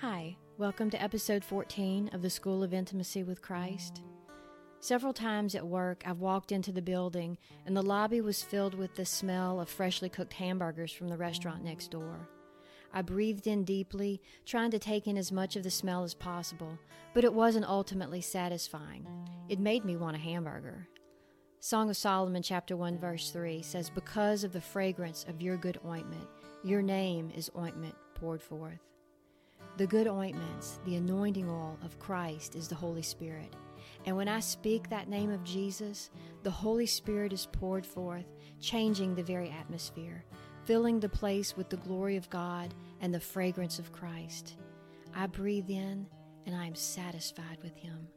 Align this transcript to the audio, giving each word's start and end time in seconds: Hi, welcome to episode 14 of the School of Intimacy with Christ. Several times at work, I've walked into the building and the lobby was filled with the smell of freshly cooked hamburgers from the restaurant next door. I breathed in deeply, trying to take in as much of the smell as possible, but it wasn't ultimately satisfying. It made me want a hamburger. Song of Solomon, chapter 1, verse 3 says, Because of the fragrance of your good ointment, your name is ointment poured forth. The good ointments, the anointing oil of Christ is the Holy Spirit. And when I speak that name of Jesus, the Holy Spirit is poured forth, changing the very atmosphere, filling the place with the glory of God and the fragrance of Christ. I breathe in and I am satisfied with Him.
Hi, 0.00 0.36
welcome 0.58 0.90
to 0.90 1.02
episode 1.02 1.42
14 1.42 2.10
of 2.12 2.22
the 2.22 2.30
School 2.30 2.62
of 2.62 2.72
Intimacy 2.72 3.24
with 3.24 3.42
Christ. 3.42 4.04
Several 4.78 5.12
times 5.12 5.56
at 5.56 5.66
work, 5.66 6.04
I've 6.06 6.20
walked 6.20 6.52
into 6.52 6.70
the 6.70 6.80
building 6.80 7.36
and 7.66 7.76
the 7.76 7.82
lobby 7.82 8.20
was 8.20 8.40
filled 8.40 8.76
with 8.76 8.94
the 8.94 9.04
smell 9.04 9.60
of 9.60 9.68
freshly 9.68 10.08
cooked 10.08 10.34
hamburgers 10.34 10.92
from 10.92 11.08
the 11.08 11.16
restaurant 11.16 11.64
next 11.64 11.90
door. 11.90 12.28
I 12.94 13.02
breathed 13.02 13.48
in 13.48 13.64
deeply, 13.64 14.22
trying 14.46 14.70
to 14.70 14.78
take 14.78 15.08
in 15.08 15.16
as 15.16 15.32
much 15.32 15.56
of 15.56 15.64
the 15.64 15.70
smell 15.70 16.04
as 16.04 16.14
possible, 16.14 16.78
but 17.12 17.24
it 17.24 17.34
wasn't 17.34 17.66
ultimately 17.66 18.20
satisfying. 18.20 19.04
It 19.48 19.58
made 19.58 19.84
me 19.84 19.96
want 19.96 20.14
a 20.14 20.20
hamburger. 20.20 20.86
Song 21.58 21.90
of 21.90 21.96
Solomon, 21.96 22.44
chapter 22.44 22.76
1, 22.76 23.00
verse 23.00 23.32
3 23.32 23.62
says, 23.62 23.90
Because 23.90 24.44
of 24.44 24.52
the 24.52 24.60
fragrance 24.60 25.26
of 25.28 25.42
your 25.42 25.56
good 25.56 25.80
ointment, 25.84 26.28
your 26.62 26.82
name 26.82 27.32
is 27.34 27.50
ointment 27.58 27.96
poured 28.14 28.40
forth. 28.40 28.78
The 29.78 29.86
good 29.86 30.08
ointments, 30.08 30.80
the 30.84 30.96
anointing 30.96 31.48
oil 31.48 31.78
of 31.84 32.00
Christ 32.00 32.56
is 32.56 32.66
the 32.66 32.74
Holy 32.74 33.00
Spirit. 33.00 33.54
And 34.06 34.16
when 34.16 34.26
I 34.26 34.40
speak 34.40 34.88
that 34.88 35.08
name 35.08 35.30
of 35.30 35.44
Jesus, 35.44 36.10
the 36.42 36.50
Holy 36.50 36.84
Spirit 36.84 37.32
is 37.32 37.46
poured 37.46 37.86
forth, 37.86 38.26
changing 38.60 39.14
the 39.14 39.22
very 39.22 39.50
atmosphere, 39.50 40.24
filling 40.64 40.98
the 40.98 41.08
place 41.08 41.56
with 41.56 41.70
the 41.70 41.76
glory 41.76 42.16
of 42.16 42.28
God 42.28 42.74
and 43.00 43.14
the 43.14 43.20
fragrance 43.20 43.78
of 43.78 43.92
Christ. 43.92 44.56
I 45.14 45.28
breathe 45.28 45.70
in 45.70 46.08
and 46.44 46.56
I 46.56 46.66
am 46.66 46.74
satisfied 46.74 47.58
with 47.62 47.76
Him. 47.76 48.08